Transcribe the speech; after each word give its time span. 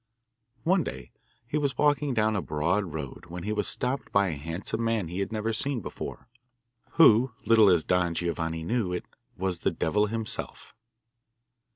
One 0.63 0.83
day 0.83 1.11
he 1.45 1.59
was 1.59 1.77
walking 1.77 2.15
down 2.15 2.35
a 2.35 2.41
broad 2.41 2.85
road 2.85 3.25
when 3.27 3.43
he 3.43 3.53
was 3.53 3.67
stopped 3.67 4.11
by 4.11 4.29
a 4.29 4.35
handsome 4.35 4.83
man 4.83 5.09
he 5.09 5.19
had 5.19 5.31
never 5.31 5.53
seen 5.53 5.79
before, 5.79 6.27
who, 6.93 7.33
little 7.45 7.69
as 7.69 7.83
Don 7.83 8.15
Giovanni 8.15 8.63
knew 8.63 8.91
it, 8.93 9.05
was 9.37 9.59
the 9.59 9.69
devil 9.69 10.07
himself. 10.07 10.73